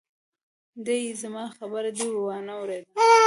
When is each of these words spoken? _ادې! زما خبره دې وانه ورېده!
_ادې! 0.79 0.99
زما 1.21 1.43
خبره 1.57 1.89
دې 1.97 2.07
وانه 2.25 2.53
ورېده! 2.61 2.87